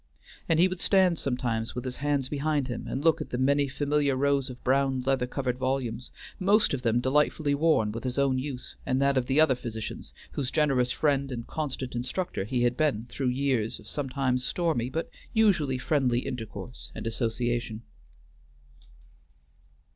And 0.49 0.59
he 0.59 0.67
would 0.67 0.81
stand 0.81 1.19
sometimes 1.19 1.75
with 1.75 1.85
his 1.85 1.97
hands 1.97 2.27
behind 2.27 2.69
him 2.69 2.87
and 2.87 3.03
look 3.03 3.21
at 3.21 3.29
the 3.29 3.37
many 3.37 3.67
familiar 3.67 4.15
rows 4.15 4.49
of 4.49 4.63
brown 4.63 5.01
leather 5.03 5.27
covered 5.27 5.59
volumes, 5.59 6.09
most 6.39 6.73
of 6.73 6.81
them 6.81 7.01
delightfully 7.01 7.53
worn 7.53 7.91
with 7.91 8.03
his 8.03 8.17
own 8.17 8.39
use 8.39 8.75
and 8.83 8.99
that 8.99 9.15
of 9.15 9.27
the 9.27 9.39
other 9.39 9.53
physicians 9.53 10.11
whose 10.31 10.49
generous 10.49 10.91
friend 10.91 11.31
and 11.31 11.45
constant 11.45 11.93
instructor 11.93 12.45
he 12.45 12.63
had 12.63 12.75
been 12.75 13.05
through 13.11 13.27
years 13.27 13.77
of 13.77 13.87
sometimes 13.87 14.43
stormy 14.43 14.89
but 14.89 15.07
usually 15.33 15.77
friendly 15.77 16.21
intercourse 16.21 16.89
and 16.95 17.05
association. 17.05 17.83